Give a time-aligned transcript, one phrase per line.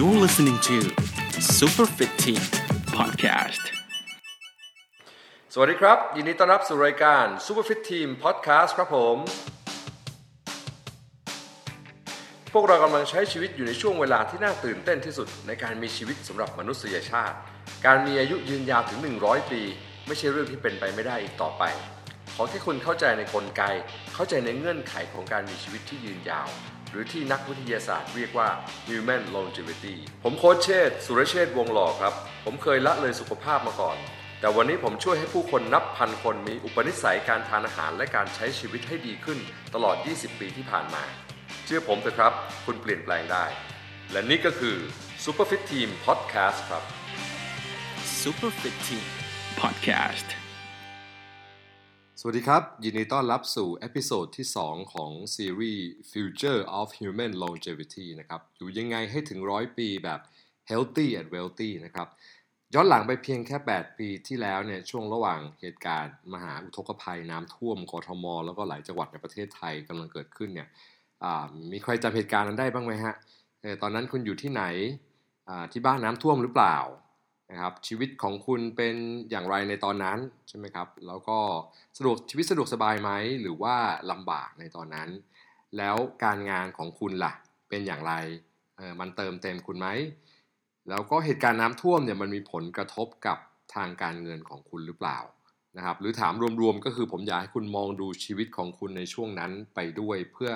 [0.00, 0.76] You're listening to
[1.58, 2.42] Super Fit Team
[2.96, 3.62] Podcast
[5.52, 9.16] สวัสดีครับ ยินดีต้อนรับสู่รายการ Super Fit Team Podcast ครับผม
[12.52, 17.36] พวกเรากำลังใช้ชีวิตอยู่ในช่วงเวลาที่น่าตื่นเต้นที่สุดในการมีชีวิตสำหรับมนุษยชาติ
[17.86, 19.60] การมีอายุยืนยาวถึง 100 ปี
[20.06, 21.62] ไม่ใช่เรื่องที่เป็นไปไม่ได้อีกต่อไป
[22.40, 23.62] ขอที่คุณเข้าใจในกลไก
[24.14, 26.48] เข้าใจในเงื่อนไขของการมีชีวิตที่ยืนยาว
[26.90, 28.48] หรือที่นักวิทยาศาสตร์เรียกว่า
[28.88, 33.96] human longevity ผมโค้ชเชษสุรเชษฐ์วงหล่อครับ ผมเคยละเลยสุขภาพมาก่อน
[34.40, 39.38] แต่วันนี้ผมช่วยให้ผู้คนนับพันคนมีอุปนิสัยการทานอาหารและการใช้ชีวิตให้ดีขึ้น
[39.74, 41.04] ตลอด 20 ปีที่ผ่านมา
[41.64, 42.32] เชื่อผมเถอะครับ
[42.64, 43.44] คุณเปลี่ยนแปลงได้
[44.12, 44.76] และนี่ก็คือ
[45.24, 46.82] Superfit Team Podcast ครับ
[48.20, 49.04] Super Fit Team
[49.62, 50.28] Podcast
[52.20, 60.20] สวัสดีครับ ยินดีต้อนรับสู่ episode ที่ 2 ของซีรีส์ Future of Human Longevity นะครับ อยู่ยังไงให้ถึงร้อยปีแบบ
[60.70, 62.08] Healthy and Wealthy นะครับ
[62.74, 70.68] ย้อนหลังไปเพียงแค่ 8 ปีที่แล้วเนี่ย ช่วงระหว่างเหตุการณ์ มหาอุทกภัยน้ำท่วมกทม แล้วก็หลายจังหวัดในประเทศไทยกำลังเกิดขึ้นเนี่ย
[71.72, 73.14] มีใครจำเหตุการณ์นั้นได้บ้างไหมฮะ
[73.82, 74.64] ตอนนั้นคุณอยู่ที่ไหน
[75.72, 76.78] ที่บ้านน้ำท่วมหรือเปล่า
[77.50, 78.94] นะครับชีวิตของคุณเป็น
[79.30, 80.18] อย่างไรในตอนนั้น
[80.48, 81.38] ใช่ไหมครับแล้วก็
[81.96, 83.76] สะดวกชีวิตสะดวกสบายไหมหรือว่า
[84.10, 85.08] ลำบากในตอนนั้น
[85.76, 87.32] แล้วการงานของคุณล่ะ
[87.68, 88.14] เป็นอย่างไร
[88.76, 89.88] เออมันเติมเต็มคุณไหม
[90.88, 93.38] แล้วก็เหตุการณ์น้ำท่วมเนี่ยมันมีผลกระทบกับ
[93.74, 95.18] ทางการเงินของคุณหรือเปล่า
[95.76, 100.50] นะครับหรือถามรวมๆก็คือผมอยากให้คุณมองดูชีวิตของคุณในช่วงนั้นไปด้วย เพื่อ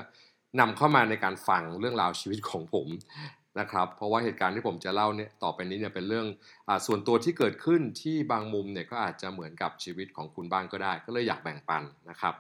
[0.61, 2.89] นำเข้ามาในการฟังเรื่องราวชีวิตของผม
[3.61, 6.27] นะครับ เพราะว่าเหตุการณ์ที่ผมจะเล่าเนี่ยต่อไปนี้เนี่ยเป็นเรื่อง
[6.69, 12.35] อส่วนตัวที่เกิดขึ้นที่บางมุมเนี่ยก็อาจจะเหมือนกับชีวิตของคุณบ้างก็ได้ ก็เลยอยากแบ่งปันนะครับ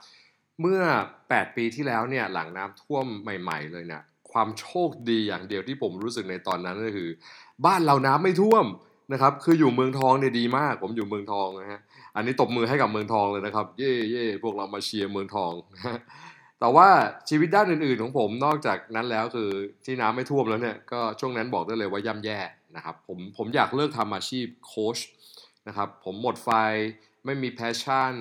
[0.60, 0.80] เมื่อ
[1.20, 4.02] 8 ปีที่แล้วเนี่ยหลังน้ำท่วมใหม่ ๆ เลยเนี่ย
[4.32, 7.10] ความโชคดีอย่างเดียวที่ผมรู้สึกในตอนนั้นก็คือ
[7.66, 8.66] บ้านเราน้ำไม่ท่วม
[9.12, 11.80] นะครับคืออยู่เมืองทองเนี่ยดีมาก ผมอยู่เมืองทองนะฮะ
[12.16, 16.00] อันนี้ตบมือให้กับเมืองทองเลยนะครับ เย่เย่พวกเรามาเชียร์เมืองทองนะ
[16.62, 16.88] แต่ว่า
[17.28, 19.50] ชีวิตด้านอื่นๆของผมนอกจากนั้นแล้วคือ
[19.84, 22.38] ที่น้ำไม่ท่วมแล้วเนี่ยก็ช่วงนั้นบอกได้เลยว่าย่ำแย่
[22.76, 24.98] นะครับผมผมอยากเลิกทำอาชีพโค้ช
[25.68, 26.50] นะครับผมหมดไฟ
[27.24, 28.12] ไม่มีแพชชั่น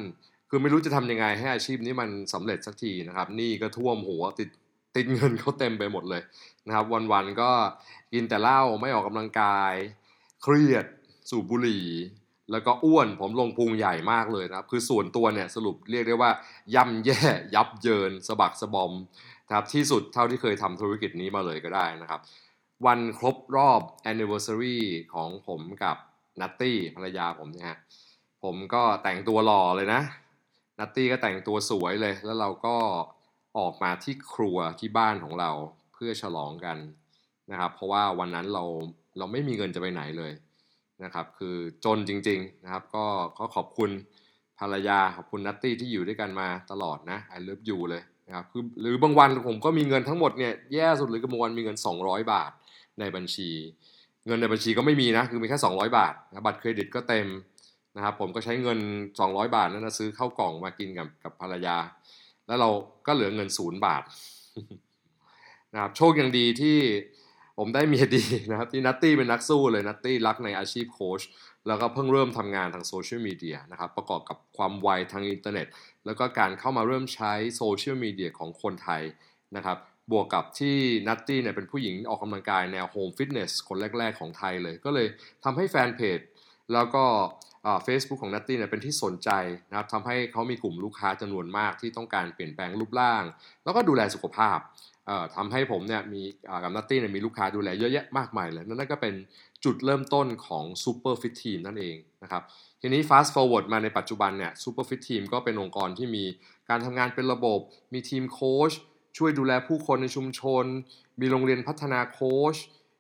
[0.50, 4.50] คือไม่รู้จะทำยังไงให้อาชีพนี้มันสำเร็จสักทีนะครับนี่ก็ท่วมหัวติด
[4.96, 6.22] ติดเงินเขาเต็มไปหมดเลย
[6.68, 7.51] นะครับ วันๆก็
[8.13, 9.74] กินแต่เหล้าไม่ออกกำลังกาย
[10.44, 10.85] เครียด
[11.30, 11.85] สูบบุหรี่
[12.51, 16.31] แล้วก็อ้วนผมลงพุงใหญ่มากเลยนะครับ คือส่วนตัวเนี่ยสรุปเรียกได้ว่า
[16.75, 17.19] ย่ำแย่
[17.56, 18.91] ยับเยินสะบักสะบอม
[19.47, 22.22] นะครับที่สุดเท่าที่เคยทำธุรกิจนี้มาเลยก็ได้นะครับ
[22.85, 23.81] วันครบรอบ
[24.12, 24.79] anniversary
[25.13, 25.97] ของผมกับ
[26.41, 27.78] นัตตี้ภรรยาผมเนี่ยฮะ
[28.44, 30.01] ผมก็แต่งตัวหล่อเลยนะ
[30.79, 32.75] นัตตี้ก็แต่งตัวสวยเลย แล้วเราก็
[33.57, 35.51] ออกมาที่ครัวที่บ้านของเรา
[35.94, 36.78] เพื่อฉลองกัน
[37.51, 38.63] นะครับ เพราะว่าวันนั้นเรา
[39.18, 40.31] เราไม่มีเงินจะไปไหนเลย
[41.03, 43.06] นะครับคือจนจริงๆนะครับก็
[43.39, 43.91] ก็ขอบคุณ
[44.59, 52.51] ภรรยาขอบคุณนัตตี้ที่อยู่ด้วยกันมาตลอดนะ I love you เลยนะครับคือหรือบางวันผมก็มีเงินทั้งหมดเนี่ยแย่สุดเลยคือบางวันมีเงิน 200 บาท
[53.00, 53.50] ในบัญชี
[54.28, 57.28] เงินในบัญชีก็ไม่มีนะคือมีแค่ 200 บาทนะบัตรเครดิตก็เต็ม
[57.95, 58.79] นะครับผมก็ใช้เงิน
[59.19, 61.78] 200 บาทนั้นนะซื้อข้าวกล่องมากินกับกับภรรยา
[62.47, 62.69] แล้วเรา
[63.07, 64.03] ก็เหลือเงินศูนย์บาท
[65.73, 66.78] นะครับโชคยังดีที่
[67.63, 71.22] ผมได้เมียดีนะครับที่นัตตี้เป็นนักสู้เลยนัตตี้รักในอาชีพโค้ช
[71.67, 75.67] แล้วก็เพิ่งเริ่มทำงานทางโซเชียลมีเดียนะครับประกอบกับความไวทางอินเทอร์เน็ต
[76.05, 79.01] แล้วก็การเข้ามาเริ่มใช้โซเชียลมีเดียของคนไทย
[79.55, 79.77] นะครับ
[80.11, 80.77] บวกกับที่
[81.07, 85.07] นัตตี้เนี่ยเป็นผู้หญิงออกกำลังกายแนว home fitness คนแรก ๆ ของไทยเลย ก็เลย
[85.44, 86.19] ทำให้แฟนเพจ
[86.73, 87.03] แล้วก็
[87.83, 89.29] เฟซบุ๊กของนัตตี้เนี่ยเป็นที่สนใจ
[89.69, 93.23] นะครับทำให้เขามีกลุ่มลูกค้าจำนวนมากที่ต้องการเปลี่ยนแปลงรูปร่าง
[93.63, 94.57] แล้วก็ดูแลสุขภาพ
[95.35, 96.22] ทำให้ผมเนี่ยมี
[96.63, 99.16] กับนัตตี้เนี่ยมีลูกค้าดูแลเยอะแยะมากมายเลยนั่นก็เป็น
[99.66, 102.44] จุดเริ่มต้นของ Super Fit Team นั่นเองนะครับ
[102.81, 106.23] ทีนี้ fast forward มาในปัจจุบันเนี่ย Super Fit Team ก็เป็นองค์กรที่มี
[106.69, 107.59] การทำงานเป็นระบบ
[107.94, 108.71] มีทีมโค้ช
[109.17, 110.66] ช่วยดูแลผู้คนในชุมชน
[111.21, 112.57] มีโรงเรียนพัฒนาโค้ช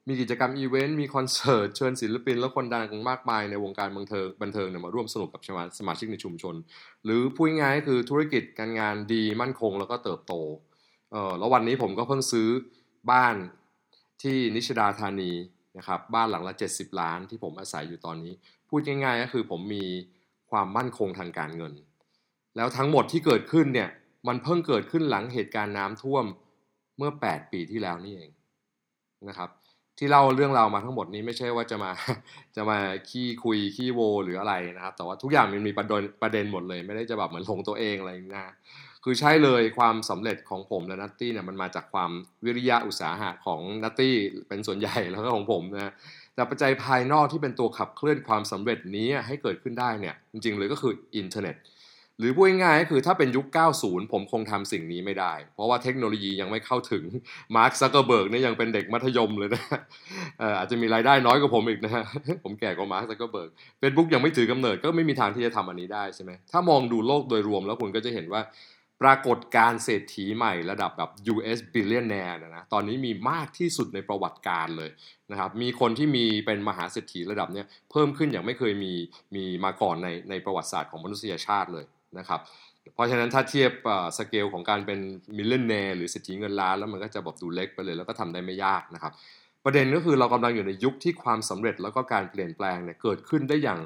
[0.07, 5.41] มีกิจกรรมอีเวนต์ มีคอนเสิร์ต เชิญศิลปิน และคนดังมากมายในวงการบันเทิงบันเทิงเนี่ยมาร่วมสนุกกับ
[5.79, 6.55] สมาชิกในชุมชน
[7.05, 10.33] หรือพูดง่ายๆคือธุรกิจการงานดีมั่นคงแล้วก็เติบโต
[11.11, 12.47] เออแล้ววันนี้ผมก็เพิ่งซื้อ
[13.11, 13.35] บ้าน
[14.21, 15.31] ที่นิชดาธานี
[15.77, 18.33] นะครับบ้านหลังละ 70 ล้านที่ผมอาศัยอยู่ตอนนี้
[18.69, 19.85] พูดง่ายๆก็คือผมมี
[20.51, 21.73] ความมั่นคงทางการเงิน
[22.55, 23.89] แล้วทั้งหมดที่เกิดขึ้นเนี่ย
[24.27, 26.25] มันเพิ่งเกิดขึ้นหลังเหตุการณ์น้ำท่วม
[26.97, 28.31] เมื่อ 8 ปีที่แล้วนี่เอง
[29.29, 29.49] นะครับ
[29.97, 31.91] ที่เล่าเรื่องราวมาทั้งหมดนี้ไม่ใช่ว่าจะมา
[32.55, 32.77] จะมา
[33.09, 38.53] ขี้คุยขี้โวหรืออะไรนะครับ แต่ว่าทุกอย่างมันมีประเด็นประเด็นหมดเลย ไม่ได้จะแบบเหมือนหลงตัวเองอะไรนะ
[39.03, 42.11] คือใช่เลยความสำเร็จของผมและนัตตี้เนี่ยมันมาจากความ
[42.45, 44.15] วิริยะอุตสาหะของนัตตี้
[44.47, 45.93] เป็นส่วนใหญ่แล้วก็ของผมนะ
[46.35, 51.57] แต่ปัจจัยภายนอกที่เป็นตัวขับเคลื่อนความสำเร็จนี้ให้เกิดขึ้นได้เนี่ยจริงๆเลยก็คืออินเทอร์เน็ต
[52.19, 53.45] หรือพูดง่ายๆก็คือถ้าเป็นยุค
[53.79, 57.03] 90 ผมคงทำสิ่งนี้ไม่ได้ เพราะว่าเทคโนโลยียังไม่เข้าถึง
[57.55, 59.63] มาร์คซักเกอร์เบิร์กเนี่ยยังเป็นเด็กมัธยมเลยนะ
[60.57, 62.05] อาจจะมีรายได้น้อยกว่าผมอีกนะ
[62.43, 63.49] ผมแก่กว่ามาร์คซักเกอร์เบิร์ก
[63.79, 68.41] เฟซบุ๊กยังไม่ถือกำเนิดก็ไม่มีทางที่จะทำอันนี้ได้ใช่ไหมถ้ามองดูโลกโดยรวมแล้วคุณก็จะเห็นว่า
[69.01, 74.91] ปรากฏการเศรษฐีใหม่ระดับแบบ US billionaire นะนะตอนนี้มีมากที่สุดในประวัติการเลย
[75.31, 78.93] นะครับมีคนที่มีเป็นมหาเศรษฐีระดับเนี้ยเพิ่มขึ้นอย่างไม่เคยมี
[79.35, 81.85] มีมาก่อนในในประวัติศาสตร์ของมนุษยชาติเลย
[82.17, 82.39] นะครับ
[82.93, 83.71] เพราะฉะนั้นถ้าเทียบ
[84.17, 84.99] สเกลของการเป็น
[85.37, 89.13] millionaire หรือเศรษฐีเงินล้านแล้วมันก็จะแบบดูเล็กไปเลยแล้วก็ทำได้ไม่ยากนะครับ
[89.65, 93.79] ประเด็นก็คือเรากำลังอยู่ในยุคที่ความสำเร็จแล้วก็การเปลี่ยนแปลงเนี่ยเกิดขึ้นได้อย่าง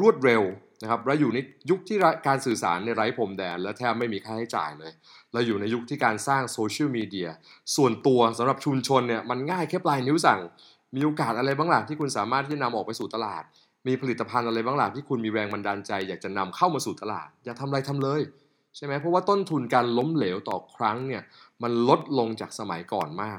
[0.00, 0.42] รวดเร็ว
[0.82, 1.38] นะครับเราอยู่ใน
[1.70, 4.92] ยุคที่การสื่อสารในไร้พรมแดน และแทบไม่มีค่าใช้จ่ายเลย
[5.32, 7.28] เราอยู่ในยุคที่การสร้างโซเชียลมีเดีย
[7.76, 10.40] ส่วนตัวสำหรับชุมชนเนี่ยมันง่ายแค่ปลายนิ้วสั่ง
[10.96, 13.42] มีโอกาสอะไรบ้างล่ะที่คุณสามารถที่นำออกไปสู่ตลาด
[13.86, 18.20] มีผลิตภัณฑ์อะไรบ้างล่ะที่คุณมีแรงบันดาลใจ อยากจะนำเข้ามาสู่ตลาด อยากทำอะไรทำเลย
[18.76, 21.22] ใช่ไหมเพราะว่าต้นทุนการล้มเหลวต่อครั้งเนี่ย
[21.62, 23.38] มันลดลงจากสมัยก่อนมาก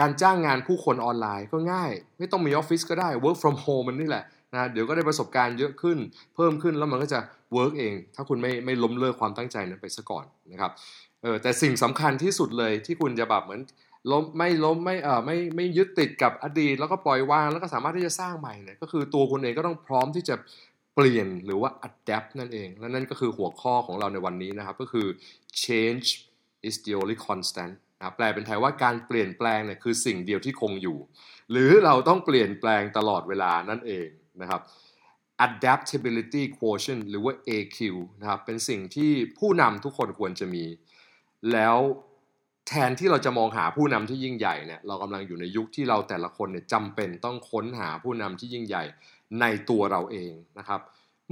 [0.00, 5.98] การจ้างงานผู้คนออนไลน์ก็ง่าย ไม่ต้องมีออฟฟิศก็ได้ work from home มันนี่แหละ นะเดี๋ยวก็ได้ประสบการณ์เยอะขึ้น
[6.34, 7.20] เพิ่มขึ้นแล้วมันก็จะ
[7.56, 10.72] work เอง ถ้าคุณไม่ไม่ล้มเลิกความตั้งใจนั้นไปซะก่อนนะครับ
[11.22, 13.60] เออแต่สิ่งสำคัญที่สุดเลยที่คุณจะแบบเหมือน
[14.10, 20.34] ล้มไม่ล้มไม่เออไม่ไม่ยึดติดกับอดีต แล้วก็ปล่อยวางแล้วก็สามารถที่จะสร้างใหม่เนี่ยก็คือตัวคุณเองก็ต้องพร้อมที่จะ
[20.94, 25.06] เปลี่ยนหรือว่า adapt นั่นเอง และนั่นก็คือหัวข้อของเราในวันนี้นะครับ ก็คือ
[25.64, 26.06] change
[26.68, 30.98] is the only constant นะแปลเป็นไทยว่าการเปลี่ยนแปลงเนี่ยคือสิ่งเดียวที่คงอยู่
[31.50, 34.08] หรือเราต้องเปลี่ยนแปลงตลอดเวลานั่นเอง
[34.40, 34.60] นะครับ
[35.46, 37.78] adaptability quotient หรือว่า AQ
[38.20, 40.64] นะครับ เป็นสิ่งที่ผู้นำทุกคนควรจะมี
[41.52, 41.78] แล้ว
[42.68, 48.84] แทนที่เราจะมองหาผู้นำที่ยิ่งใหญ่เนี่ย เรากำลังอยู่ในยุคที่เราแต่ละคนเนี่ยจำเป็นต้องค้นหาผู้นำที่ยิ่งใหญ่
[49.40, 50.80] ในตัวเราเองนะครับ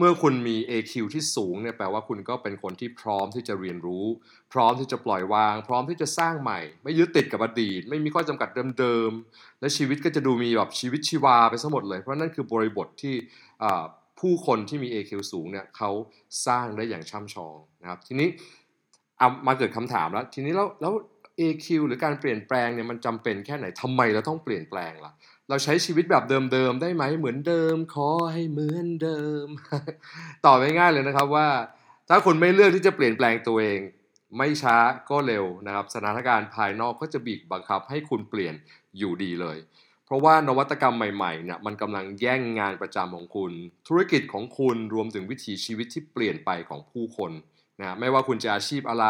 [0.03, 4.07] เมื่อคุณมี AQ ที่สูงเนี่ยแปลว่าคุณก็เป็นคนที่พร้อมที่จะเรียนรู้
[4.53, 8.49] พร้อมที่จะปล่อยวาง พร้อมที่จะสร้างใหม่ ไม่ยึดติดกับอดีต ไม่มีข้อจำกัด
[8.79, 13.15] เดิมๆและชีวิตก็จะดูมีแบบชีวิตชีวาไปซะหมดเลยเพราะนั่นคือบริบทที่
[14.21, 15.91] ผู้คนที่มี AQ สูงเนี่ยเขา
[16.47, 18.29] สร้างได้อย่างช่ำชองนะครับ ทีนี้
[19.19, 20.93] เอามาเกิดคำถามแล้ว ทีนี้แล้วแล้ว
[21.41, 25.13] AQ หรือการเปลี่ยนแปลงเนี่ยมันจำเป็นแค่ไหนทำไมเราต้องเปลี่ยนแปลงล่ะ
[25.51, 29.47] เราใช้ชีวิตแบบเดิมๆได้ไหมเหมือนเดิมขอให้เหมือนเดิม
[30.45, 31.49] ตอบง่ายๆเลยนะครับว่า
[32.09, 33.81] ถ้าคุณไม่เลือกที่จะเปลี่ยนแปลงตัวเอง
[34.39, 34.77] ไม่ช้า
[35.11, 38.55] ก็เร็วนะครับ สถานการณ์ภายนอกก็จะบีบบังคับให้คุณเปลี่ยน
[38.99, 39.59] อยู่ดีเลย
[40.07, 43.53] เพราะว่านวัตกรรมใหม่ๆเนี่ยมันกำลังแย่งงานประจำของคุณ
[43.89, 47.33] ธุรกิจของคุณรวมถึงวิถีชีวิตที่เปลี่ยนไปของผู้คน
[47.81, 49.07] นะไม่ว่าคุณจะอาชีพอะไร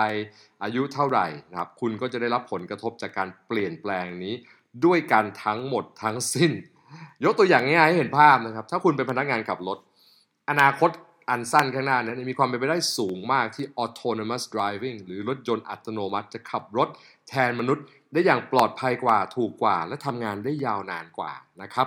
[0.64, 4.34] อายุเท่าไหร่นะครับคุณก็จะได้รับผลกระทบจากการเปลี่ยนแปลงนี้
[4.84, 6.52] ด้วยกันทั้งหมดทั้งสิ้น
[7.24, 9.78] ยกตัวอย่างง่ายๆให้เห็นภาพนะครับ ถ้าคุณเป็นพนักงานขับรถ
[10.50, 10.90] อนาคต
[11.30, 16.88] อันสั้นข้างหน้านี้มีความเป็นไปได้สูงมากที่ autonomous driving หรือรถยนต์อัตโนมัติจะขับรถ
[17.28, 21.32] แทนมนุษย์ ได้อย่างปลอดภัยกว่าถูกกว่า และทำงานได้ยาวนานกว่า
[21.62, 21.86] นะครับ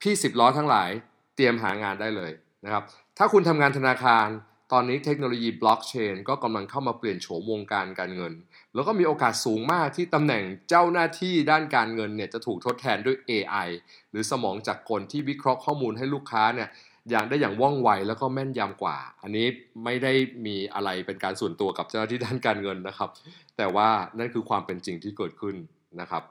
[0.00, 0.90] พี่สิบล้อทั้งหลาย
[1.36, 2.32] เตรียมหางานได้เลย
[2.64, 2.82] นะครับ
[3.18, 4.26] ถ้าคุณทำงานธนาคาร
[4.72, 8.32] ตอนนี้เทคโนโลยีบล็อกเชนก็กำลังเข้ามาเปลี่ยนโฉมวงการการเงิน
[8.74, 13.68] แล้วก็มีโอกาสสูงมากที่ตำแหน่งเจ้าหน้าที่ด้านการเงินเนี่ยจะถูกทดแทนด้วย AI
[14.10, 16.68] หรือสมองจากกลที่วิเคราะห์ข้อมูลให้ลูกค้าเนี่ย
[17.10, 19.46] อย่างได้อย่างว่องไวแล้วก็แม่นยำกว่า อันนี้
[19.84, 20.12] ไม่ได้
[20.46, 23.10] มีอะไรเป็นการส่วนตัวกับเจ้าหน้าที่ด้านการเงินนะครับ
[23.56, 25.56] แต่ว่านั่นคือความเป็นจริงที่เกิดขึ้น
[26.00, 26.22] นะครับ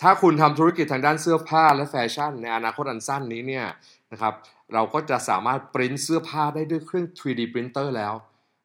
[0.00, 3.66] ถ้าคุณทำธุรกิจทางด้านเสื้อผ้าและแฟชั่น ในอนาคตอันสั้นนี้เนี่ย
[4.12, 4.34] นะครับ
[4.74, 8.14] เราก็จะสามารถปริ้นเสื้อผ้าได้ด้วยเครื่อง 3D printer แล้ว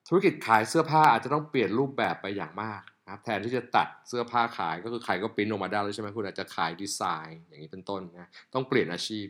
[0.07, 9.25] ธุรกิจขายเสื้อผ้าอาจจะต้องเปลี่ยนรูปแบบไปอย่างมาก นะครับแทนที่จะตัดเสื้อผ้าขายก็คือใครก็ปริ้นออกมาได้แล้วใช่ไหมคุณอาจจะขายดีไซน์อย่างนี้เป็นต้นนะต้องเปลี่ยนอาชีพ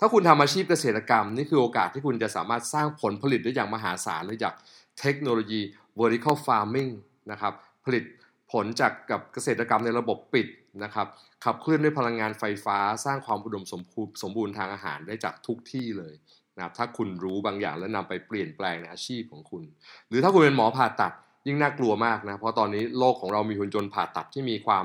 [0.00, 4.54] ถ้าคุณทำอาชีพเกษตรกรรม นี่คือโอกาสที่คุณจะสามารถสร้างผลผลิตได้อย่างมหาศาลเลยจาก
[5.00, 5.60] เทคโนโลยี
[6.00, 6.92] vertical farming
[7.30, 7.52] นะครับ
[7.86, 8.04] ผลิต
[8.52, 10.46] ผลจากกับเกษตรกรรมในระบบปิด
[10.84, 11.06] นะครับ
[11.44, 16.14] ขับเคลื่อนด้วยพลังงานไฟฟ้า สร้างความอุดมสมบูรณ์สมบูรณ์ทางอาหารได้จากทุกที่เลย
[16.56, 19.62] นะครับถ้าคุณรู้บางอย่างแล้วนำไปเปลี่ยนแปลงในอาชีพของคุณ
[20.08, 21.12] หรือถ้าคุณเป็นหมอผ่าตัด
[21.46, 24.84] ยิ่งน่ากลัวมากนะ เพราะตอนนี้โลกของเรามีหุ่นยนต์ผ่าตัดที่มีความ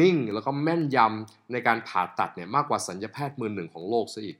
[0.00, 4.36] นิ่ง แล้วก็แม่นยำในการผ่าตัดเนี่ยมากกว่าสัญญาแพทย์มือหนึ่งของโลกซะอีก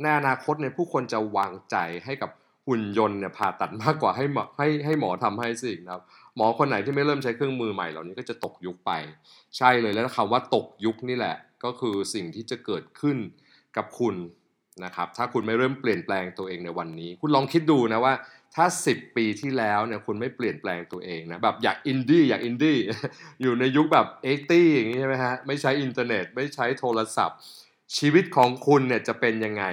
[0.00, 2.30] ในอนาคตเนี่ยผู้คนจะวางใจให้กับ
[2.66, 6.02] หุ่นยนต์เนี่ยผ่าตัดมากกว่าให้หมอให้ให้หมอทำให้สินะครับ
[6.36, 8.90] หมอคนไหนที่ไม่เริ่มใช้เครื่องมือใหม่เหล่านี้ก็จะตกยุคไป
[9.56, 13.16] ใช่เลยแล้วคำว่าตกยุคนี่แหละ ก็คือสิ่งที่จะเกิดขึ้น
[13.76, 14.14] กับคุณ
[14.84, 18.14] นะครับถ้าคุณไม่เริ่มเปลี่ยนแปลงตัวเองในวันนี้ คุณลองคิดดูนะว่า
[18.56, 22.78] ถ้า 10 ปีที่แล้วเนี่ยคุณไม่เปลี่ยนแปลงตัวเองนะแบบอยากอินดี้อยากอินดี้
[23.42, 27.38] อยู่ในยุคแบบ eighty อย่างนี้ใช่ไหมฮะไม่ใช้อินเทอร์เน็ต ไม่ใช้โทรศัพท์
[27.98, 29.66] ชีวิตของคุณเนี่ยจะเป็นยังไง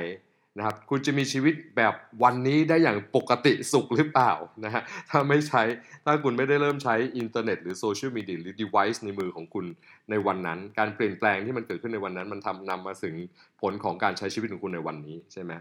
[0.58, 4.32] นะครับคุณจะมีชีวิตแบบวันนี้ได้อย่างปกติสุขหรือเปล่า
[4.66, 5.62] นะฮะถ้าไม่ใช้
[6.06, 9.66] ถ้าคุณไม่ได้เริ่มใช้อินเทอร์เน็ตหรือโซเชียลมีเดียหรือ device ในมือของคุณ
[10.10, 13.16] ในวันนั้น การเปลี่ยนแปลงที่มันเกิดขึ้นในวันนั้น มันทำนำมาถึง
[13.62, 15.52] ผลของการใช้ชีวิตของคุณในวันนี้ใช่ไหม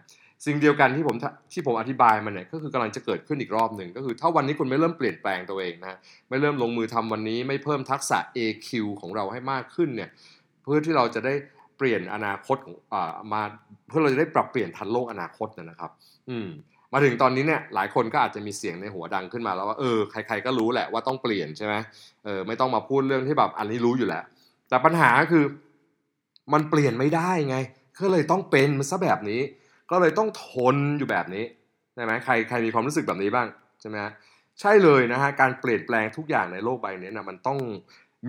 [0.47, 1.17] สิ่งเดียวกันที่ผม
[1.53, 8.71] ที่ผมอธิบายมันเนี่ยก็คือกำลังจะเกิดขึ้นอีกรอบหนึ่งก็คือถ้าวันนี้คุณไม่เริ่มเปลี่ยนแปลงตัวเองนะไม่เริ่มลงมือทำวันนี้ไม่เพิ่มทักษะ AQ
[9.01, 10.11] ของเราให้มากขึ้นเนี่ย
[10.63, 11.35] เพื่อที่เราจะได้
[11.79, 13.43] เปลี่ยนอนาคตของอ่ามา
[13.89, 15.91] เพื่อเราจะได้ปรับเปลี่ยนทันโลกอนาคตนะครับ
[16.31, 16.49] อืม
[16.93, 21.75] มาถึงตอนนี้เนี่ยหลายคนก็อาจจะมีเสียงในหัวดังขึ้นมาแล้วว่าเออใคร ๆก็รู้แหละว่าต้องเปลี่ยนใช่ไหม
[22.25, 24.25] เออไม่ต้องมาพูดเรื่องที่แบบอันนี้รู้อยู่แล้ว
[24.69, 25.45] แต่ปัญหาคือ
[26.53, 27.57] มันเปลี่ยนไม่ได้ไง
[27.99, 29.41] ก็เลยต้องเป็นมันซะแบบนี้
[29.91, 31.45] ก็เลยต้องทนอยู่แบบนี้
[31.95, 33.49] ใช่ไหมใครใครมีความรู้สึกแบบนี้บ้าง
[33.81, 33.97] ใช่ไหม
[34.61, 37.59] ใช่เลยนะฮะการเปลี่ยนแปลงทุกอย่างในโลกใบนี้นะมันต้อง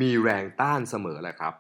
[0.02, 1.54] มีแรงต้านเสมอแหละครับ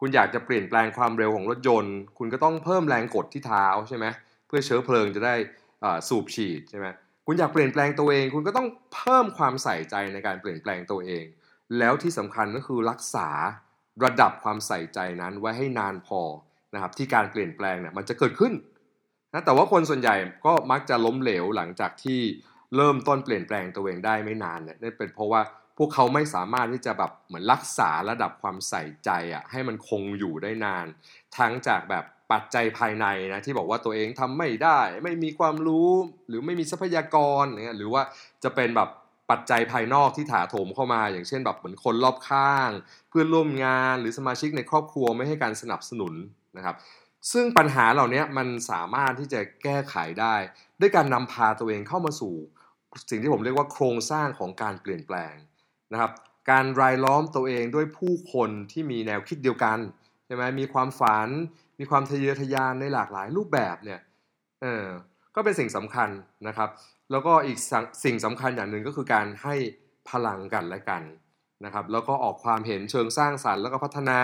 [0.00, 4.06] คุณอยากจะเปลี่ยนแปลงความเร็วของรถยนต์ คุณก็ต้องเพิ่มแรงกดที่เท้าใช่ไหม
[4.46, 5.34] เพื่อเชื้อเพลิงจะได้
[6.08, 6.86] สูบฉีดใช่ไหม
[7.26, 11.24] คุณอยากเปลี่ยนแปลงตัวเอง คุณก็ต้องเพิ่มความใส่ใจในการเปลี่ยนแปลงตัวเอง
[11.78, 13.28] แล้วที่สำคัญก็คือรักษา
[14.04, 16.20] ระดับความใส่ใจนั้นไว้ให้นานพอ
[16.74, 18.52] นะครับที่การเปลี่ยนแปลงเนี่ยมันจะเกิดขึ้น
[19.32, 20.14] นะแต่ว่าคนส่วนใหญ่
[20.46, 22.20] ก็มักจะล้มเหลวหลังจากที่
[22.76, 25.40] เริ่มต้นเปลี่ยนแปลงตัวเองได้ไม่นานเนี่ยนั่นเป็นเพราะว่า
[25.78, 30.86] พวกเขาไม่สามารถที่จะแบบเหมือนรักษาระดับความใส่ใจอะให้มันคงอยู่ได้นาน
[31.38, 35.90] ทั้งจากแบบปัจจัยภายในนะที่บอกว่าตัวเองทำไม่ได้ ไม่มีความรู้
[36.28, 38.02] หรือไม่มีทรัพยากรเนี่ยหรือว่า
[38.44, 38.88] จะเป็นแบบ
[39.30, 42.70] ปัจจัยภายนอกที่ถาโถมเข้ามา อย่างเช่นแบบเหมือนคนรอบข้าง
[43.08, 46.14] เพื่อนร่วมงานหรือสมาชิกในครอบครัวไม่ให้การสนับสนุน
[46.56, 46.76] นะครับ
[47.32, 50.34] ซึ่งปัญหาเหล่านี้มันสามารถที่จะแก้ไขได้
[50.80, 52.34] ด้วยการนำพาตัวเองเข้ามาสู่
[53.10, 55.34] สิ่งที่ผมเรียกว่าโครงสร้างของการเปลี่ยนแปลง
[55.92, 56.12] นะครับ
[56.50, 59.78] การรายล้อมตัวเองด้วยผู้คนที่มีแนวคิดเดียวกัน
[60.26, 61.28] ใช่ไหมมีความฝัน
[61.78, 64.00] มีความทะเยอทะยานในหลากหลายรูปแบบเนี่ย
[64.62, 64.86] เออ
[65.34, 66.08] ก็เป็นสิ่งสำคัญ
[66.48, 66.68] นะครับ
[67.10, 67.58] แล้วก็อีก
[68.04, 69.54] สิ่งสำคัญอย่างหนึ่งก็คือการให้
[70.10, 71.02] พลังกันและกัน
[71.64, 74.20] นะครับ แล้วก็ออกความเห็นเชิงสร้างสารรค์แล้วก็พัฒนา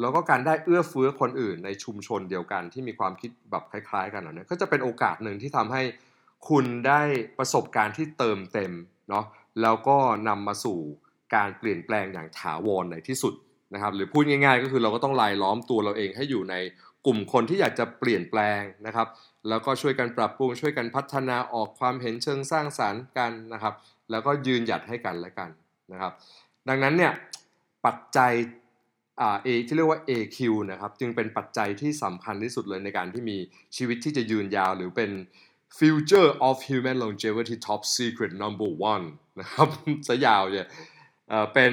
[0.00, 5.82] แล้วก็การได้เอื้อเฟื้อคนอื่นในชุมชนเดียวกันที่มีความคิดแบบคล้ายๆ กันเนาะก็จะเป็นโอกาสหนึ่งที่ทำให้
[6.48, 7.00] คุณได้
[7.38, 8.72] ประสบการณ์ที่เติมเต็ม
[9.10, 9.24] เนาะ
[9.62, 9.96] แล้วก็
[10.28, 10.78] นำมาสู่
[11.34, 13.34] การเปลี่ยนแปลงอย่างถาวรในที่สุด
[13.74, 16.54] นะครับ หรือพูดง่ายๆ ก็คือเราก็ต้องลายล้อมตัวเราเองให้อยู่ใน
[17.06, 19.06] กลุ่มคนที่อยากจะเปลี่ยนแปลงนะครับ
[19.48, 23.74] แล้วก็ช่วยกันปรับปรุง ช่วยกันพัฒนาออกความเห็นเชิงสร้างสารรค์กันนะครับ
[24.10, 25.50] แล้วก็ยืนหยัดให้กันและกัน
[25.92, 26.12] นะครับ
[26.68, 27.12] ดังนั้นเนี่ย
[27.86, 28.32] ปัจจัย
[29.20, 30.38] อ่า A ที่เรียกว่า AQ
[30.70, 33.38] นะครับจึงเป็นปัจจัยที่สำคัญที่สุดเลยในการที่มี
[33.76, 35.10] ชีวิตที่จะยืนยาวหรือเป็น
[35.78, 39.06] Future of Human Longevity Top Secret Number One
[39.40, 39.68] นะครับ
[40.08, 40.66] จะยาวเนี่ย
[41.54, 41.72] เป็น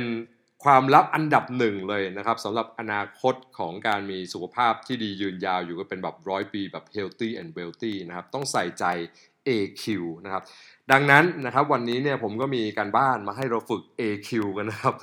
[0.64, 8.86] ความลับอันดับหนึ่งเลยนะครับสำหรับอนาคตของการมีสุขภาพที่ดียืนยาวอยู่ก็เป็นแบบร้อยปีแบบ healthy and wealthy นะครับต้องใส่ใจ
[9.48, 9.84] AQ
[10.26, 10.44] นะครับ
[10.92, 14.96] ดังนั้นนะครับวันนี้เนี่ยผมก็มีการบ้านมาให้เราฝึก AQ กันนะครับ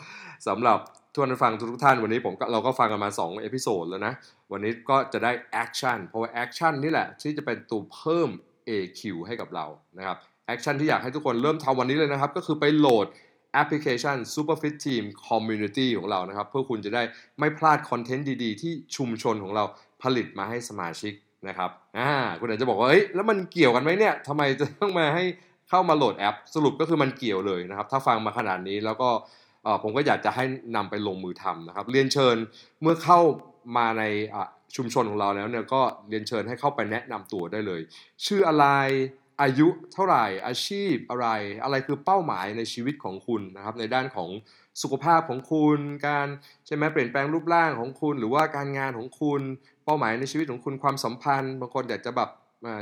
[0.49, 0.79] สำหรับ
[1.13, 4.15] ทุกท่านฟังทุกท่านวันนี้ผมเราก็ฟังกันมา2 episode แล้วนะ
[4.53, 8.31] วันนี้ก็จะได้ action เพราะว่า action นี่แหละที่จะเป็นตัวเพิ่ม
[8.69, 9.67] AQ ให้กับเรา
[9.99, 13.07] นะครับ action ที่อยากให้ทุกคนเริ่มทำวันนี้เลยนะครับ ก็คือไปโหลด
[13.53, 17.03] แอปพลิเคชัน Superfit Team Community ของเรานะครับ เพื่อคุณจะได้
[17.39, 19.65] ไม่พลาดคอนเทนต์ดีๆ ที่ชุมชนของเรา
[20.03, 21.15] ผลิตมาให้สมาชิก
[21.49, 25.25] นะครับอ่าคุณอาจจะบอกว่าเอ้ยแล้วมันเกี่ยวกันไหมเนี่ยทำไมจะต้องมาให้
[25.69, 29.11] เข้ามาโหลดแอป สรุปก็คือมันเกี่ยวเลยนะครับ ถ้าฟังมาขนาดนี้แล้วก็
[29.83, 30.45] ผมก็อยากจะให้
[30.77, 32.37] นำไปลงมือทำนะครับ เรียนเชิญ
[32.83, 33.21] เมื่อเข้า
[33.77, 34.05] มาใน
[34.77, 37.81] ชุมชนของเราแล้วเนี่ยก็เรียนเชิญให้เข้าไปแนะนำตัวได้เลย
[38.27, 38.67] ชื่ออะไร
[39.43, 41.29] อายุเท่าไหร่อาชีพอะไร
[41.65, 44.31] อะไรคือเป้าหมายในชีวิตของคุณนะครับ ในด้านของ
[44.83, 46.27] สุขภาพของคุณ การ
[46.67, 49.41] ใช่ไหมเปลี่ยนแปลงรูปร่างของคุณ หรือว่าการงานของคุณ
[49.85, 52.31] เป้าหมายในชีวิตของคุณความสัมพันธ์บางคนอยากจะแบบ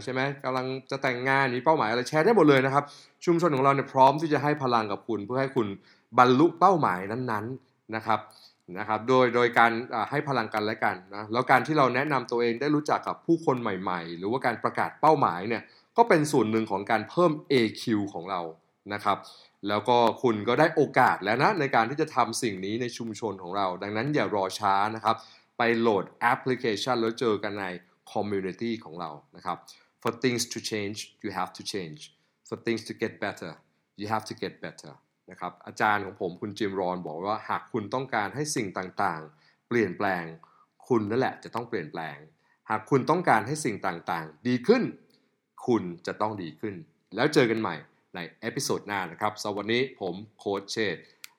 [0.03, 2.85] ใช่ไหมกำลังจะแต่งงานมีเป้าหมายอะไรแชร์ได้หมดเลยนะครับ
[3.25, 5.67] ชุมชนของเราเนี่ยพร้อมที่จะให้พลังกับคุณเพื่อให้คุณ
[6.19, 8.21] บรรลุเป้าหมายนั้นๆนะครับ
[8.79, 9.73] นะครับโดยโดยการ
[10.11, 15.63] ให้พลังกันและกันนะแล้วการที่เราแนะนำตัวเองได้รู้จักกับผู้คนใหม่ๆ หรือว่าการประกาศเป้าหมายเนี่ย
[15.97, 17.85] ก็เป็นส่วนหนึ่งของการเพิ่ม AQ
[18.15, 18.41] ของเรา
[18.95, 19.19] นะครับ
[19.69, 25.17] แล้วก็คุณก็ได้โอกาสแล้วนะในการที่จะทำสิ่งนี้ในชุมชนของเรา ดังนั้นอย่ารอช้านะครับ
[25.59, 27.67] ไปโหลดแอปพลิเคชันแล้วเจอกันใน
[28.13, 29.57] community ของเรานะครับ
[30.03, 32.01] for things to change you have to change
[32.49, 33.53] for things to get better
[34.01, 34.93] you have to get better
[35.31, 40.25] นะครับอาจารย์ของผมคุณ Jim Rohn บอกว่าหากคุณต้องการให้สิ่งต่างๆ เปลี่ยนแปลง
[40.89, 42.17] คุณนั่นแหละจะต้องเปลี่ยนแปลง
[42.71, 44.83] หากคุณต้องการให้สิ่งต่างๆ ดีขึ้น
[45.67, 46.75] คุณจะต้องดีขึ้น
[47.17, 47.77] แล้วเจอกันใหม่
[48.15, 50.97] ใน episode หน้านะครับสวัสดีผมโค้ชเชษ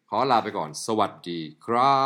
[0.10, 1.98] ขอลาไปก่อน สวัสดีครั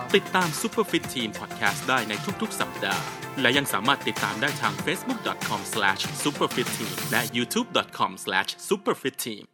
[0.00, 2.12] บ ติดตาม Superfit Team Podcast ได้ใน
[2.42, 3.02] ทุกๆ สัปดาห์
[3.40, 9.44] และยังสามารถติดตามได้ทาง facebook.com/superfitteam และ youtube.com/superfitteam